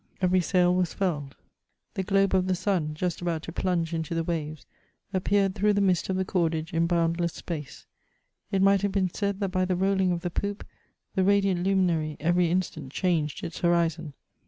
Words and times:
Every 0.19 0.41
sail 0.41 0.73
was 0.73 0.95
furled. 0.95 1.35
The 1.93 2.01
globe 2.01 2.33
of 2.33 2.47
the 2.47 2.55
sun, 2.55 2.95
just 2.95 3.21
about 3.21 3.43
to 3.43 3.51
plunge 3.51 3.93
into 3.93 4.15
the 4.15 4.23
waves, 4.23 4.65
ap 5.13 5.25
peared 5.25 5.53
through 5.53 5.73
the 5.73 5.79
mist 5.79 6.09
of 6.09 6.15
the 6.15 6.25
cordage 6.25 6.73
in 6.73 6.87
boundless 6.87 7.33
space; 7.33 7.85
it 8.51 8.63
might 8.63 8.81
have 8.81 8.91
been 8.91 9.13
said 9.13 9.39
that 9.41 9.49
by 9.51 9.63
the 9.63 9.75
rolling 9.75 10.11
of 10.11 10.21
the 10.21 10.31
poop, 10.31 10.65
the 11.13 11.23
radiant 11.23 11.61
luminary 11.63 12.17
every 12.19 12.49
instant 12.49 12.91
changed 12.91 13.43
its 13.43 13.59
horizon. 13.59 14.13